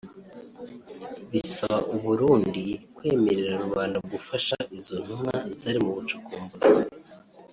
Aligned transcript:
bisaba 1.31 1.77
u 1.95 1.97
Burundi 2.03 2.65
kwemerera 2.95 3.53
rubanda 3.63 3.97
gufasha 4.11 4.55
izo 4.77 4.95
ntumwa 5.03 5.35
zari 5.61 5.79
mu 5.85 5.91
bucukumbuzi 5.97 6.81